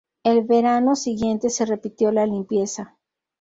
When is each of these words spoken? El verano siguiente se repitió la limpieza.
El 0.23 0.45
verano 0.45 0.95
siguiente 0.95 1.51
se 1.51 1.63
repitió 1.67 2.11
la 2.11 2.25
limpieza. 2.25 2.97